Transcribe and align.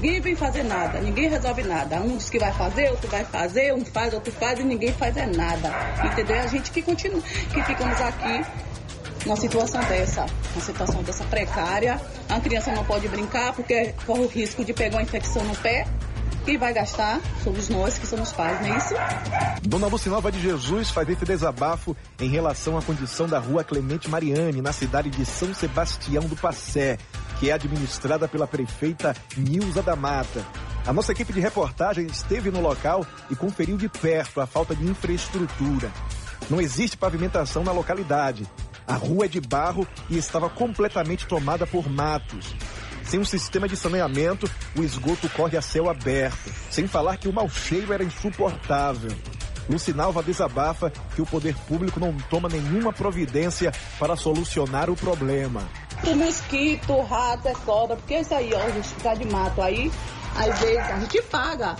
Ninguém 0.00 0.18
vem 0.18 0.34
fazer 0.34 0.62
nada, 0.62 0.98
ninguém 0.98 1.28
resolve 1.28 1.62
nada. 1.62 2.00
Um 2.00 2.16
diz 2.16 2.30
que 2.30 2.38
vai 2.38 2.50
fazer, 2.54 2.90
outro 2.90 3.06
vai 3.10 3.22
fazer, 3.22 3.74
um 3.74 3.84
faz, 3.84 4.14
outro 4.14 4.32
faz 4.32 4.58
e 4.58 4.62
ninguém 4.62 4.94
faz 4.94 5.14
é 5.14 5.26
nada. 5.26 5.70
Entendeu? 6.02 6.36
É 6.36 6.40
a 6.40 6.46
gente 6.46 6.70
que 6.70 6.80
continua, 6.80 7.20
que 7.20 7.62
ficamos 7.62 8.00
aqui 8.00 8.46
numa 9.26 9.36
situação 9.36 9.78
dessa, 9.82 10.24
uma 10.54 10.62
situação 10.62 11.02
dessa 11.02 11.22
precária. 11.24 12.00
A 12.30 12.40
criança 12.40 12.72
não 12.72 12.82
pode 12.82 13.08
brincar 13.08 13.52
porque 13.52 13.94
corre 14.06 14.20
o 14.20 14.26
risco 14.26 14.64
de 14.64 14.72
pegar 14.72 14.96
uma 14.96 15.02
infecção 15.02 15.44
no 15.44 15.54
pé. 15.56 15.86
Quem 16.46 16.56
vai 16.56 16.72
gastar 16.72 17.20
somos 17.44 17.68
nós 17.68 17.98
que 17.98 18.06
somos 18.06 18.32
pais, 18.32 18.58
não 18.62 18.74
é 18.74 18.78
isso? 18.78 18.94
Dona 19.62 19.86
Lucinova 19.86 20.32
de 20.32 20.40
Jesus 20.40 20.88
faz 20.88 21.06
esse 21.10 21.26
desabafo 21.26 21.94
em 22.18 22.30
relação 22.30 22.78
à 22.78 22.82
condição 22.82 23.28
da 23.28 23.38
rua 23.38 23.62
Clemente 23.62 24.08
Mariane, 24.08 24.62
na 24.62 24.72
cidade 24.72 25.10
de 25.10 25.26
São 25.26 25.52
Sebastião 25.52 26.22
do 26.24 26.36
Passé, 26.36 26.96
que 27.40 27.48
é 27.48 27.54
administrada 27.54 28.28
pela 28.28 28.46
prefeita 28.46 29.16
Nilza 29.34 29.82
da 29.82 29.96
Mata. 29.96 30.44
A 30.86 30.92
nossa 30.92 31.12
equipe 31.12 31.32
de 31.32 31.40
reportagem 31.40 32.06
esteve 32.06 32.50
no 32.50 32.60
local 32.60 33.04
e 33.30 33.34
conferiu 33.34 33.78
de 33.78 33.88
perto 33.88 34.42
a 34.42 34.46
falta 34.46 34.76
de 34.76 34.84
infraestrutura. 34.84 35.90
Não 36.50 36.60
existe 36.60 36.98
pavimentação 36.98 37.64
na 37.64 37.72
localidade. 37.72 38.46
A 38.86 38.94
rua 38.94 39.24
é 39.24 39.28
de 39.28 39.40
barro 39.40 39.88
e 40.10 40.18
estava 40.18 40.50
completamente 40.50 41.26
tomada 41.26 41.66
por 41.66 41.88
matos. 41.88 42.54
Sem 43.04 43.18
um 43.18 43.24
sistema 43.24 43.66
de 43.66 43.76
saneamento, 43.76 44.48
o 44.76 44.82
esgoto 44.82 45.28
corre 45.30 45.56
a 45.56 45.62
céu 45.62 45.88
aberto. 45.88 46.52
Sem 46.70 46.86
falar 46.86 47.16
que 47.16 47.28
o 47.28 47.32
mau 47.32 47.48
cheiro 47.48 47.92
era 47.92 48.04
insuportável. 48.04 49.12
Lucinalva 49.68 50.22
desabafa 50.22 50.90
que 51.14 51.22
o 51.22 51.26
poder 51.26 51.54
público 51.68 52.00
não 52.00 52.12
toma 52.28 52.48
nenhuma 52.48 52.92
providência 52.92 53.72
para 53.98 54.16
solucionar 54.16 54.90
o 54.90 54.96
problema. 54.96 55.66
O 56.06 56.14
mosquito, 56.16 57.00
rato, 57.02 57.48
é 57.48 57.52
cobra, 57.52 57.96
porque 57.96 58.18
isso 58.18 58.34
aí, 58.34 58.52
ó, 58.54 58.62
a 58.62 58.70
gente 58.70 58.88
ficar 58.88 59.14
de 59.14 59.24
mato 59.26 59.60
aí, 59.60 59.92
às 60.36 60.58
vezes 60.58 60.78
a 60.78 60.98
gente 60.98 61.22
paga. 61.22 61.76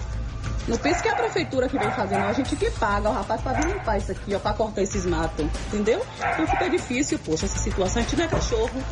Não 0.68 0.76
pense 0.76 1.02
que 1.02 1.08
é 1.08 1.12
a 1.12 1.16
prefeitura 1.16 1.68
que 1.68 1.78
vem 1.78 1.90
fazendo, 1.90 2.22
a 2.22 2.32
gente 2.32 2.54
que 2.54 2.70
paga 2.72 3.08
o 3.08 3.12
rapaz 3.12 3.40
para 3.40 3.60
vir 3.60 3.72
limpar 3.72 3.98
isso 3.98 4.12
aqui, 4.12 4.34
ó, 4.34 4.38
para 4.38 4.52
cortar 4.52 4.82
esses 4.82 5.06
matos, 5.06 5.46
entendeu? 5.66 6.04
Então 6.18 6.46
fica 6.46 6.68
difícil, 6.68 7.18
poxa, 7.18 7.46
essa 7.46 7.58
situação. 7.58 8.00
A 8.00 8.04
gente 8.04 8.16
não 8.16 8.24
é 8.24 8.28
cachorro, 8.28 8.82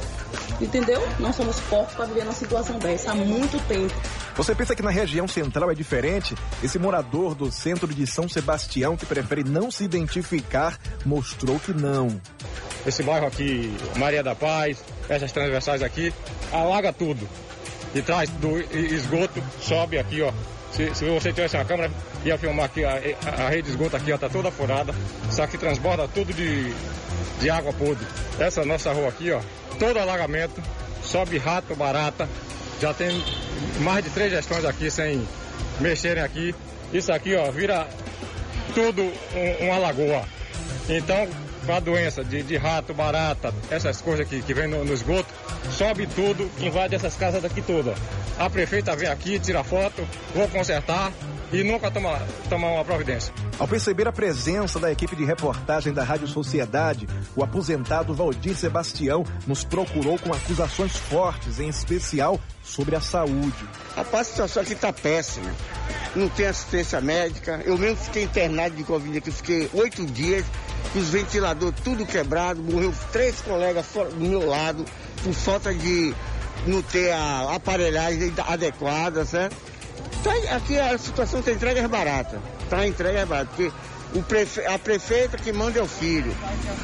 entendeu? 0.60 1.06
Não 1.20 1.32
somos 1.32 1.60
porcos 1.60 1.94
para 1.94 2.06
viver 2.06 2.24
numa 2.24 2.32
situação 2.32 2.78
dessa 2.78 3.12
há 3.12 3.14
muito 3.14 3.60
tempo. 3.68 3.94
Você 4.34 4.54
pensa 4.54 4.74
que 4.74 4.82
na 4.82 4.90
região 4.90 5.28
central 5.28 5.70
é 5.70 5.74
diferente? 5.74 6.34
Esse 6.62 6.78
morador 6.78 7.34
do 7.34 7.52
centro 7.52 7.86
de 7.86 8.06
São 8.06 8.28
Sebastião, 8.28 8.96
que 8.96 9.04
prefere 9.04 9.44
não 9.44 9.70
se 9.70 9.84
identificar, 9.84 10.78
mostrou 11.04 11.60
que 11.60 11.72
não. 11.72 12.20
Esse 12.86 13.02
bairro 13.02 13.26
aqui, 13.26 13.76
Maria 13.96 14.22
da 14.22 14.34
Paz, 14.34 14.82
essas 15.08 15.32
transversais 15.32 15.82
aqui, 15.82 16.12
alaga 16.52 16.92
tudo. 16.92 17.28
E 17.94 18.02
traz 18.02 18.28
do 18.30 18.58
esgoto, 18.76 19.42
sobe 19.60 19.98
aqui, 19.98 20.20
ó, 20.20 20.30
se, 20.72 20.94
se, 20.94 21.04
você 21.06 21.32
tivesse 21.32 21.56
uma 21.56 21.64
câmera, 21.64 21.90
ia 22.24 22.36
filmar 22.36 22.66
aqui, 22.66 22.84
a, 22.84 23.00
a 23.44 23.48
rede 23.48 23.62
de 23.62 23.70
esgoto 23.70 23.96
aqui 23.96 24.10
está 24.10 24.28
toda 24.28 24.50
furada, 24.50 24.94
só 25.30 25.46
que 25.46 25.56
transborda 25.56 26.06
tudo 26.08 26.32
de, 26.32 26.72
de 27.40 27.50
água 27.50 27.72
podre. 27.72 28.06
Essa 28.38 28.64
nossa 28.64 28.92
rua 28.92 29.08
aqui, 29.08 29.32
ó, 29.32 29.40
todo 29.78 29.98
alagamento, 29.98 30.62
sobe 31.02 31.38
rato, 31.38 31.74
barata, 31.74 32.28
já 32.80 32.92
tem 32.92 33.24
mais 33.80 34.04
de 34.04 34.10
três 34.10 34.30
gestões 34.30 34.64
aqui 34.64 34.90
sem 34.90 35.26
mexerem 35.80 36.22
aqui. 36.22 36.54
Isso 36.92 37.12
aqui, 37.12 37.34
ó, 37.34 37.50
vira 37.50 37.86
tudo 38.74 39.02
um, 39.02 39.64
uma 39.66 39.78
lagoa. 39.78 40.24
Então, 40.88 41.28
com 41.68 41.74
a 41.74 41.80
doença 41.80 42.24
de, 42.24 42.42
de, 42.42 42.56
rato, 42.56 42.94
barata, 42.94 43.52
essas 43.70 44.00
coisas 44.00 44.26
que, 44.26 44.40
que 44.40 44.54
vem 44.54 44.66
no, 44.66 44.86
no, 44.86 44.94
esgoto, 44.94 45.28
sobe 45.70 46.06
tudo, 46.06 46.50
invade 46.60 46.94
essas 46.94 47.14
casas 47.14 47.42
daqui 47.42 47.60
todas. 47.60 47.94
A 48.38 48.48
prefeita 48.48 48.96
vem 48.96 49.06
aqui, 49.06 49.38
tira 49.38 49.62
foto, 49.62 50.02
vou 50.34 50.48
consertar 50.48 51.12
e 51.52 51.62
nunca 51.62 51.90
toma, 51.90 52.18
toma 52.48 52.68
uma 52.68 52.84
providência. 52.86 53.34
Ao 53.58 53.68
perceber 53.68 54.08
a 54.08 54.12
presença 54.12 54.80
da 54.80 54.90
equipe 54.90 55.14
de 55.14 55.26
reportagem 55.26 55.92
da 55.92 56.02
Rádio 56.02 56.26
Sociedade, 56.26 57.06
o 57.36 57.44
aposentado 57.44 58.14
Valdir 58.14 58.56
Sebastião 58.56 59.22
nos 59.46 59.62
procurou 59.62 60.18
com 60.18 60.32
acusações 60.32 60.96
fortes, 60.96 61.60
em 61.60 61.68
especial 61.68 62.40
sobre 62.62 62.96
a 62.96 63.00
saúde. 63.02 63.68
Rapaz, 63.94 64.28
a 64.28 64.30
situação 64.30 64.62
aqui 64.62 64.72
está 64.72 64.90
péssima. 64.90 65.52
Não 66.18 66.28
tem 66.28 66.46
assistência 66.46 67.00
médica. 67.00 67.62
Eu 67.64 67.78
mesmo 67.78 67.96
fiquei 67.96 68.24
internado 68.24 68.74
de 68.74 68.82
Covid 68.82 69.18
aqui, 69.18 69.30
fiquei 69.30 69.70
oito 69.72 70.04
dias, 70.04 70.44
os 70.94 71.10
ventiladores 71.10 71.78
tudo 71.84 72.04
quebrado, 72.04 72.60
morreu 72.60 72.92
três 73.12 73.40
colegas 73.40 73.86
do 73.94 74.16
meu 74.16 74.44
lado, 74.44 74.84
por 75.22 75.32
falta 75.32 75.72
de 75.72 76.12
não 76.66 76.82
ter 76.82 77.12
a 77.12 77.54
aparelhagem 77.54 78.32
adequada, 78.48 79.24
certo? 79.24 79.56
Então, 80.20 80.32
aqui 80.56 80.78
a 80.78 80.98
situação 80.98 81.40
tem 81.40 81.54
entregas 81.54 81.88
baratas. 81.88 82.40
Tá 82.68 82.84
entrega 82.84 83.24
barata, 83.24 83.50
porque 83.54 83.70
prefe... 84.22 84.64
a 84.64 84.78
prefeita 84.78 85.36
que 85.36 85.52
manda 85.52 85.78
é 85.78 85.82
o 85.82 85.86
filho, 85.86 86.34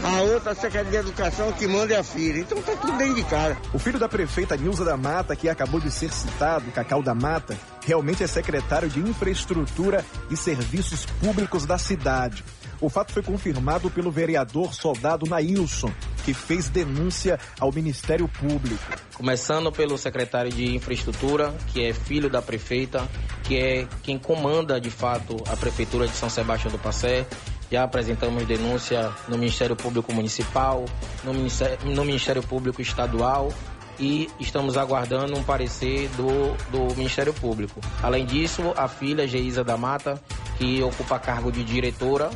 a 0.03 0.23
outra 0.23 0.53
a 0.53 0.55
secretaria 0.55 1.03
de 1.03 1.09
educação 1.09 1.53
que 1.53 1.67
manda 1.67 1.95
é 1.95 1.99
a 1.99 2.05
filha. 2.05 2.41
Então 2.41 2.61
tá 2.63 2.73
tudo 2.77 2.97
dentro 2.97 3.15
de 3.15 3.25
cara. 3.25 3.57
O 3.73 3.79
filho 3.79 3.99
da 3.99 4.09
prefeita 4.09 4.57
Nilza 4.57 4.85
da 4.85 4.97
Mata, 4.97 5.35
que 5.35 5.49
acabou 5.49 5.81
de 5.81 5.91
ser 5.91 6.13
citado, 6.13 6.71
Cacau 6.73 7.03
da 7.03 7.15
Mata, 7.15 7.59
realmente 7.85 8.23
é 8.23 8.27
secretário 8.27 8.89
de 8.89 9.01
Infraestrutura 9.01 10.05
e 10.31 10.37
Serviços 10.37 11.07
Públicos 11.07 11.67
da 11.67 11.79
cidade. 11.79 12.45
O 12.81 12.89
fato 12.89 13.13
foi 13.13 13.23
confirmado 13.23 13.91
pelo 13.91 14.11
vereador 14.11 14.75
soldado 14.75 15.27
Nailson, 15.27 15.93
que 16.25 16.35
fez 16.35 16.69
denúncia 16.69 17.39
ao 17.59 17.73
Ministério 17.73 18.29
Público. 18.29 18.83
Começando 19.15 19.71
pelo 19.71 19.97
secretário 19.97 20.51
de 20.51 20.75
Infraestrutura, 20.75 21.55
que 21.73 21.85
é 21.85 21.93
filho 21.93 22.29
da 22.29 22.43
prefeita, 22.43 23.09
que 23.45 23.59
é 23.59 23.87
quem 24.03 24.19
comanda 24.19 24.81
de 24.81 24.91
fato 24.91 25.37
a 25.49 25.57
Prefeitura 25.57 26.07
de 26.07 26.15
São 26.15 26.29
Sebastião 26.29 26.73
do 26.73 26.79
Passé. 26.79 27.27
Já 27.71 27.85
apresentamos 27.85 28.47
denúncia 28.47 29.11
no 29.29 29.39
Ministério 29.39 29.75
Público 29.75 30.13
Municipal, 30.13 30.85
no 31.23 31.33
Ministério, 31.33 31.79
no 31.87 32.05
Ministério 32.05 32.43
Público 32.43 32.81
Estadual 32.81 33.53
e 33.99 34.29
estamos 34.41 34.77
aguardando 34.77 35.37
um 35.37 35.43
parecer 35.43 36.09
do, 36.11 36.55
do 36.71 36.97
Ministério 36.97 37.33
Público. 37.33 37.81
Além 38.03 38.27
disso, 38.27 38.73
a 38.77 38.89
filha 38.89 39.27
Geisa 39.27 39.63
da 39.63 39.77
Mata, 39.77 40.21
que 40.59 40.83
ocupa 40.83 41.19
cargo 41.19 41.51
de 41.53 41.63
diretora 41.65 42.31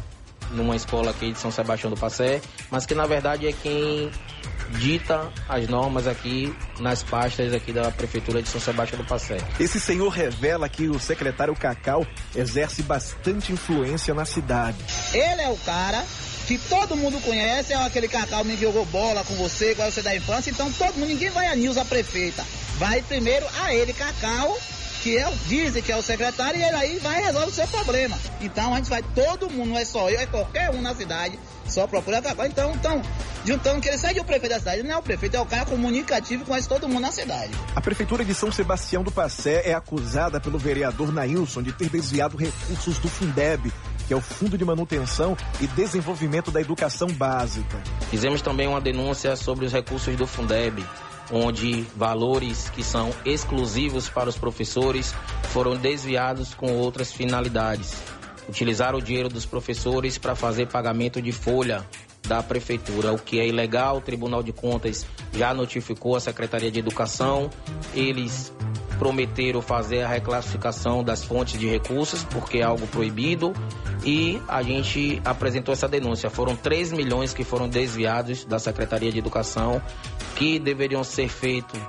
numa 0.53 0.77
escola 0.77 1.11
aqui 1.11 1.33
de 1.33 1.39
São 1.39 1.51
Sebastião 1.51 1.91
do 1.91 1.97
Passé, 1.97 2.41
mas 2.71 2.87
que 2.87 2.95
na 2.95 3.07
verdade 3.07 3.47
é 3.47 3.53
quem 3.53 4.11
dita 4.71 5.33
as 5.49 5.67
normas 5.69 6.07
aqui 6.07 6.55
nas 6.81 7.03
pastas 7.03 7.53
aqui 7.53 7.73
da 7.73 7.91
Prefeitura 7.91 8.43
de 8.43 8.49
São 8.49 8.61
Sebastião 8.61 9.01
do 9.01 9.07
Passé. 9.07 9.39
Esse 9.59 9.81
senhor 9.81 10.09
revela 10.09 10.69
que 10.69 10.89
o 10.89 10.99
secretário 10.99 11.55
Cacau 11.55 12.07
exerce 12.35 12.83
bastante 12.83 13.53
influência 13.53 14.15
na 14.15 14.25
cidade. 14.25 14.79
Ele 15.13 15.43
é 15.43 15.49
o 15.49 15.57
cara 15.59 16.05
que 16.47 16.57
todo 16.57 16.97
mundo 16.97 17.21
conhece, 17.21 17.75
é 17.75 17.77
aquele 17.77 18.09
Cacau 18.09 18.43
que 18.43 18.57
jogou 18.57 18.85
bola 18.87 19.23
com 19.23 19.35
você, 19.35 19.73
igual 19.73 19.91
você 19.91 20.01
da 20.01 20.17
infância, 20.17 20.51
então 20.51 20.73
todo 20.73 20.95
mundo, 20.95 21.09
ninguém 21.09 21.29
vai 21.31 21.47
a 21.47 21.55
Nils, 21.55 21.77
a 21.77 21.85
prefeita. 21.85 22.43
Vai 22.79 23.03
primeiro 23.03 23.47
a 23.61 23.75
ele, 23.75 23.93
Cacau, 23.93 24.59
que 25.09 25.17
é, 25.17 25.33
dizem 25.47 25.83
que 25.83 25.91
é 25.91 25.97
o 25.97 26.03
secretário, 26.03 26.61
e 26.61 26.63
ele 26.63 26.77
aí 26.77 26.99
vai 26.99 27.23
e 27.23 27.25
resolve 27.25 27.49
o 27.49 27.51
seu 27.51 27.67
problema. 27.69 28.19
Então 28.43 28.75
a 28.75 28.77
gente 28.77 28.91
vai, 28.91 29.03
todo 29.03 29.49
mundo, 29.49 29.71
não 29.71 29.79
é 29.79 29.85
só 29.85 30.11
eu, 30.11 30.21
é 30.21 30.27
qualquer 30.27 30.71
um 30.71 30.83
na 30.83 30.95
cidade, 30.95 31.39
só 31.67 31.87
procura 31.87 32.19
acabar. 32.19 32.47
Então, 32.47 32.73
então, 32.73 33.01
juntando 33.43 33.81
que 33.81 33.89
ele 33.89 33.97
segue 33.97 34.21
o 34.21 34.25
prefeito 34.25 34.53
da 34.53 34.59
cidade, 34.59 34.83
não 34.83 34.97
é 34.97 34.99
o 34.99 35.03
prefeito, 35.03 35.35
é 35.35 35.41
o 35.41 35.47
cara 35.47 35.65
comunicativo 35.65 36.43
que 36.43 36.51
conhece 36.51 36.69
todo 36.69 36.87
mundo 36.87 37.01
na 37.01 37.11
cidade. 37.11 37.53
A 37.75 37.81
Prefeitura 37.81 38.23
de 38.23 38.35
São 38.35 38.53
Sebastião 38.53 39.03
do 39.03 39.11
Passé 39.11 39.63
é 39.65 39.73
acusada 39.73 40.39
pelo 40.39 40.59
vereador 40.59 41.11
Nailson 41.11 41.63
de 41.63 41.73
ter 41.73 41.89
desviado 41.89 42.37
recursos 42.37 42.99
do 42.99 43.09
Fundeb, 43.09 43.73
que 44.07 44.13
é 44.13 44.17
o 44.17 44.21
Fundo 44.21 44.59
de 44.59 44.65
Manutenção 44.65 45.35
e 45.59 45.67
Desenvolvimento 45.69 46.51
da 46.51 46.61
Educação 46.61 47.09
Básica. 47.09 47.79
Fizemos 48.11 48.43
também 48.43 48.69
uma 48.69 48.81
denúncia 48.81 49.35
sobre 49.37 49.65
os 49.65 49.73
recursos 49.73 50.15
do 50.17 50.27
Fundeb, 50.27 50.85
onde 51.31 51.83
valores 51.97 52.71
que 52.71 52.83
são 52.83 53.11
exclusivos 53.25 54.09
para 54.09 54.29
os 54.29 54.39
professores 54.39 55.15
foram 55.51 55.77
desviados 55.77 56.55
com 56.55 56.73
outras 56.77 57.13
finalidades. 57.13 58.03
Utilizaram 58.49 58.99
o 58.99 59.03
dinheiro 59.03 59.29
dos 59.29 59.45
professores 59.45 60.17
para 60.17 60.35
fazer 60.35 60.69
pagamento 60.69 61.21
de 61.21 61.33
folha 61.33 61.87
da 62.27 62.43
prefeitura, 62.43 63.13
o 63.13 63.19
que 63.19 63.39
é 63.39 63.47
ilegal. 63.47 63.99
O 63.99 64.01
Tribunal 64.01 64.43
de 64.43 64.53
Contas 64.53 65.07
já 65.33 65.53
notificou 65.53 66.17
a 66.17 66.21
Secretaria 66.21 66.71
de 66.71 66.79
Educação. 66.79 67.51
Eles 67.95 68.53
prometeram 68.99 69.63
fazer 69.63 70.03
a 70.03 70.09
reclassificação 70.09 71.05
das 71.05 71.25
fontes 71.25 71.59
de 71.59 71.69
recursos, 71.69 72.25
porque 72.25 72.59
é 72.59 72.63
algo 72.63 72.87
proibido, 72.89 73.53
e 74.05 74.41
a 74.49 74.61
gente 74.63 75.23
apresentou 75.25 75.73
essa 75.73 75.89
denúncia. 75.89 76.29
Foram 76.29 76.57
3 76.57 76.93
milhões 76.93 77.33
que 77.33 77.45
foram 77.45 77.69
desviados 77.69 78.45
da 78.45 78.59
Secretaria 78.59 79.13
de 79.13 79.19
Educação, 79.19 79.81
que 80.39 80.59
deveriam 80.59 81.03
ser 81.03 81.29
feitos 81.29 81.81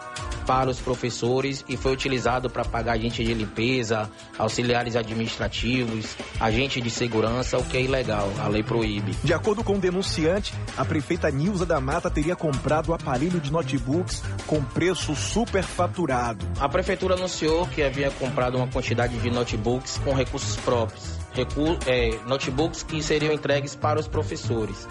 para 0.48 0.72
os 0.72 0.80
professores 0.80 1.64
e 1.70 1.78
foi 1.78 1.94
utilizado 1.94 2.50
para 2.50 2.66
pagar 2.66 2.94
agente 2.94 3.24
de 3.24 3.32
limpeza, 3.36 4.10
auxiliares 4.36 4.96
administrativos, 4.96 6.18
agente 6.40 6.82
de 6.82 6.90
segurança, 6.90 7.60
o 7.60 7.64
que 7.64 7.78
é 7.78 7.84
ilegal, 7.84 8.28
a 8.40 8.48
lei 8.48 8.64
proíbe. 8.64 9.16
De 9.24 9.32
acordo 9.32 9.64
com 9.64 9.76
o 9.76 9.80
denunciante, 9.80 10.52
a 10.76 10.84
prefeita 10.84 11.30
Nilza 11.30 11.68
da 11.68 11.80
Mata 11.80 12.10
teria 12.10 12.36
comprado 12.36 12.90
o 12.90 12.94
aparelho 12.96 13.40
de 13.40 13.52
notebooks 13.52 14.24
com 14.48 14.64
preço 14.64 15.16
superfaturado. 15.16 16.44
A 16.60 16.68
prefeitura 16.68 17.14
anunciou 17.14 17.68
que 17.68 17.84
havia 17.84 18.10
comprado 18.10 18.58
uma 18.58 18.68
quantidade 18.68 19.16
de 19.20 19.30
notebooks 19.30 20.00
com 20.04 20.16
recursos 20.16 20.56
próprios, 20.56 21.20
recu 21.32 21.78
é, 21.86 22.18
notebooks 22.26 22.82
que 22.82 23.04
seriam 23.04 23.32
entregues 23.32 23.76
para 23.76 24.00
os 24.00 24.08
professores 24.08 24.88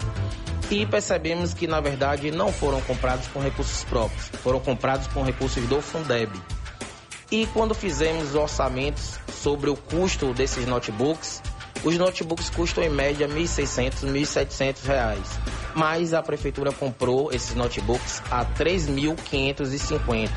e 0.69 0.85
percebemos 0.85 1.53
que 1.53 1.67
na 1.67 1.79
verdade 1.79 2.31
não 2.31 2.51
foram 2.51 2.81
comprados 2.81 3.27
com 3.27 3.39
recursos 3.39 3.83
próprios, 3.83 4.27
foram 4.43 4.59
comprados 4.59 5.07
com 5.07 5.23
recursos 5.23 5.65
do 5.67 5.81
Fundeb. 5.81 6.31
E 7.31 7.45
quando 7.47 7.75
fizemos 7.75 8.35
orçamentos 8.35 9.19
sobre 9.31 9.69
o 9.69 9.75
custo 9.75 10.33
desses 10.33 10.65
notebooks, 10.65 11.41
os 11.83 11.97
notebooks 11.97 12.49
custam 12.49 12.83
em 12.83 12.89
média 12.89 13.27
R$ 13.27 13.33
1.600, 13.33 14.05
1.700 14.05 14.85
reais. 14.85 15.39
Mas 15.75 16.13
a 16.13 16.21
prefeitura 16.21 16.71
comprou 16.71 17.31
esses 17.31 17.55
notebooks 17.55 18.21
a 18.29 18.41
R$ 18.41 18.47
3.550. 18.57 20.29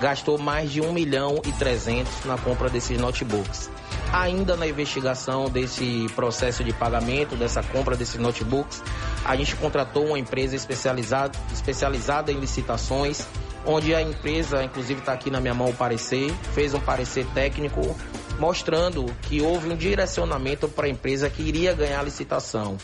Gastou 0.00 0.38
mais 0.38 0.70
de 0.70 0.80
1 0.80 0.92
milhão 0.92 1.40
e 1.44 1.52
300 1.52 2.24
na 2.24 2.38
compra 2.38 2.70
desses 2.70 2.98
notebooks. 2.98 3.70
Ainda 4.12 4.56
na 4.56 4.66
investigação 4.66 5.50
desse 5.50 6.06
processo 6.14 6.62
de 6.64 6.72
pagamento, 6.72 7.36
dessa 7.36 7.62
compra 7.62 7.96
desses 7.96 8.16
notebooks, 8.16 8.82
a 9.24 9.36
gente 9.36 9.56
contratou 9.56 10.06
uma 10.06 10.18
empresa 10.18 10.54
especializada, 10.54 11.38
especializada 11.52 12.32
em 12.32 12.38
licitações, 12.38 13.26
onde 13.66 13.94
a 13.94 14.00
empresa, 14.00 14.62
inclusive 14.62 15.00
está 15.00 15.12
aqui 15.12 15.30
na 15.30 15.40
minha 15.40 15.54
mão 15.54 15.68
o 15.68 15.74
parecer, 15.74 16.32
fez 16.54 16.72
um 16.72 16.80
parecer 16.80 17.26
técnico 17.34 17.96
mostrando 18.38 19.04
que 19.22 19.40
houve 19.40 19.68
um 19.68 19.76
direcionamento 19.76 20.68
para 20.68 20.86
a 20.86 20.88
empresa 20.88 21.28
que 21.28 21.42
iria 21.42 21.74
ganhar 21.74 22.00
a 22.00 22.02
licitação. 22.02 22.76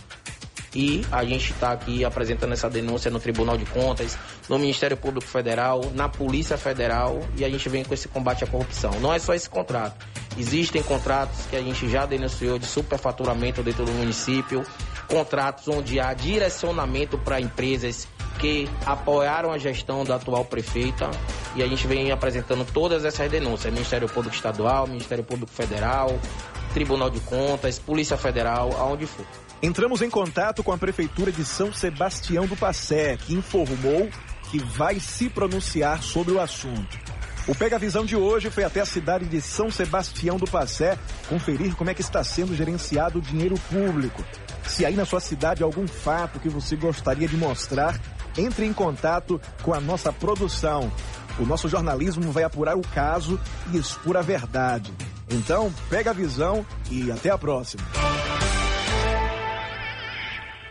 E 0.74 1.04
a 1.12 1.22
gente 1.22 1.52
está 1.52 1.72
aqui 1.72 2.02
apresentando 2.02 2.52
essa 2.52 2.68
denúncia 2.68 3.10
no 3.10 3.20
Tribunal 3.20 3.58
de 3.58 3.66
Contas, 3.66 4.18
no 4.48 4.58
Ministério 4.58 4.96
Público 4.96 5.26
Federal, 5.26 5.82
na 5.94 6.08
Polícia 6.08 6.56
Federal 6.56 7.20
e 7.36 7.44
a 7.44 7.48
gente 7.48 7.68
vem 7.68 7.84
com 7.84 7.92
esse 7.92 8.08
combate 8.08 8.42
à 8.42 8.46
corrupção. 8.46 8.92
Não 9.00 9.12
é 9.12 9.18
só 9.18 9.34
esse 9.34 9.48
contrato. 9.48 10.11
Existem 10.38 10.82
contratos 10.82 11.46
que 11.46 11.56
a 11.56 11.60
gente 11.60 11.88
já 11.88 12.06
denunciou 12.06 12.58
de 12.58 12.66
superfaturamento 12.66 13.62
dentro 13.62 13.84
do 13.84 13.92
município, 13.92 14.64
contratos 15.08 15.68
onde 15.68 16.00
há 16.00 16.14
direcionamento 16.14 17.18
para 17.18 17.40
empresas 17.40 18.08
que 18.38 18.68
apoiaram 18.86 19.52
a 19.52 19.58
gestão 19.58 20.04
da 20.04 20.16
atual 20.16 20.44
prefeita 20.44 21.10
e 21.54 21.62
a 21.62 21.66
gente 21.66 21.86
vem 21.86 22.10
apresentando 22.10 22.64
todas 22.72 23.04
essas 23.04 23.30
denúncias: 23.30 23.72
Ministério 23.72 24.08
Público 24.08 24.34
Estadual, 24.34 24.86
Ministério 24.86 25.22
Público 25.22 25.52
Federal, 25.52 26.18
Tribunal 26.72 27.10
de 27.10 27.20
Contas, 27.20 27.78
Polícia 27.78 28.16
Federal, 28.16 28.74
aonde 28.78 29.06
for. 29.06 29.26
Entramos 29.62 30.02
em 30.02 30.10
contato 30.10 30.62
com 30.62 30.72
a 30.72 30.78
Prefeitura 30.78 31.30
de 31.30 31.44
São 31.44 31.72
Sebastião 31.72 32.46
do 32.46 32.56
Passé, 32.56 33.16
que 33.16 33.34
informou 33.34 34.08
que 34.50 34.58
vai 34.58 34.98
se 34.98 35.28
pronunciar 35.28 36.02
sobre 36.02 36.34
o 36.34 36.40
assunto. 36.40 37.11
O 37.48 37.56
Pega 37.56 37.76
Visão 37.76 38.04
de 38.04 38.14
hoje 38.14 38.50
foi 38.50 38.62
até 38.62 38.80
a 38.80 38.86
cidade 38.86 39.26
de 39.26 39.40
São 39.40 39.68
Sebastião 39.68 40.36
do 40.36 40.48
Passé 40.48 40.96
conferir 41.28 41.74
como 41.74 41.90
é 41.90 41.94
que 41.94 42.00
está 42.00 42.22
sendo 42.22 42.54
gerenciado 42.54 43.18
o 43.18 43.22
dinheiro 43.22 43.56
público. 43.68 44.24
Se 44.64 44.86
aí 44.86 44.94
na 44.94 45.04
sua 45.04 45.18
cidade 45.18 45.62
algum 45.62 45.88
fato 45.88 46.38
que 46.38 46.48
você 46.48 46.76
gostaria 46.76 47.26
de 47.26 47.36
mostrar, 47.36 48.00
entre 48.38 48.64
em 48.64 48.72
contato 48.72 49.40
com 49.60 49.74
a 49.74 49.80
nossa 49.80 50.12
produção. 50.12 50.90
O 51.38 51.44
nosso 51.44 51.68
jornalismo 51.68 52.30
vai 52.30 52.44
apurar 52.44 52.76
o 52.76 52.82
caso 52.94 53.40
e 53.72 53.76
expor 53.76 54.16
a 54.16 54.22
verdade. 54.22 54.92
Então, 55.28 55.72
pega 55.90 56.10
a 56.10 56.14
visão 56.14 56.64
e 56.90 57.10
até 57.10 57.30
a 57.30 57.38
próxima. 57.38 57.82